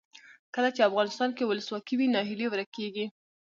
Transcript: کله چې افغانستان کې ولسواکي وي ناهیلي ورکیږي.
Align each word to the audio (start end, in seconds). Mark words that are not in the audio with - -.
کله 0.55 0.69
چې 0.75 0.87
افغانستان 0.89 1.29
کې 1.37 1.43
ولسواکي 1.47 1.93
وي 1.95 2.07
ناهیلي 2.15 2.47
ورکیږي. 2.49 3.05